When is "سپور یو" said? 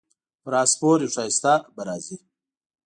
0.73-1.13